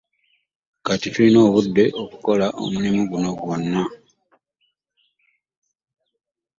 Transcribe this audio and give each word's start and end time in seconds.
Kati 0.85 1.07
tulina 1.13 1.39
obudde 1.47 1.83
obumala 1.87 1.99
okukola 2.03 2.47
omulimu 2.61 3.01
guno 3.09 3.29
gwonna. 3.39 3.83